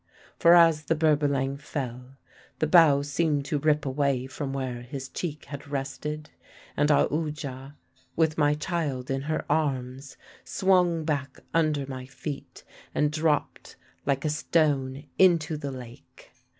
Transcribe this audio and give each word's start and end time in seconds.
For 0.39 0.55
as 0.55 0.85
the 0.85 0.95
Berbalang 0.95 1.57
fell, 1.57 2.17
the 2.57 2.65
bough 2.65 3.03
seemed 3.03 3.45
to 3.45 3.59
rip 3.59 3.85
away 3.85 4.25
from 4.25 4.51
where 4.51 4.81
his 4.81 5.07
cheek 5.07 5.45
had 5.45 5.67
rested, 5.67 6.31
and 6.75 6.89
Aoodya, 6.89 7.75
with 8.15 8.35
my 8.35 8.55
child 8.55 9.11
in 9.11 9.21
her 9.29 9.45
arms, 9.47 10.17
swung 10.43 11.05
back 11.05 11.41
under 11.53 11.85
my 11.85 12.07
feet 12.07 12.63
and 12.95 13.11
dropped 13.11 13.75
like 14.03 14.25
a 14.25 14.31
stone 14.31 15.03
into 15.19 15.55
the 15.55 15.71
lake. 15.71 16.31